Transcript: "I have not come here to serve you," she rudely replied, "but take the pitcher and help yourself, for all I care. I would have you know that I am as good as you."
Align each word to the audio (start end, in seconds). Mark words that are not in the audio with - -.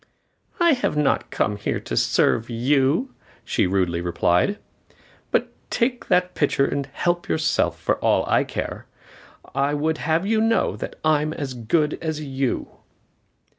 "I 0.59 0.73
have 0.73 0.97
not 0.97 1.29
come 1.29 1.57
here 1.57 1.79
to 1.81 1.95
serve 1.95 2.49
you," 2.49 3.13
she 3.45 3.67
rudely 3.67 4.01
replied, 4.01 4.57
"but 5.29 5.51
take 5.69 6.07
the 6.07 6.27
pitcher 6.33 6.65
and 6.65 6.87
help 6.87 7.29
yourself, 7.29 7.79
for 7.79 7.99
all 7.99 8.25
I 8.27 8.43
care. 8.43 8.87
I 9.53 9.75
would 9.75 9.99
have 9.99 10.25
you 10.25 10.41
know 10.41 10.75
that 10.75 10.95
I 11.05 11.21
am 11.21 11.33
as 11.33 11.53
good 11.53 11.99
as 12.01 12.19
you." 12.19 12.67